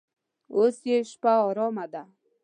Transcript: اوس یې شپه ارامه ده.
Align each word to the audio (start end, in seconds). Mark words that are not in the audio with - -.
اوس 0.55 0.77
یې 0.89 0.97
شپه 1.11 1.33
ارامه 1.47 1.85
ده. 1.93 2.03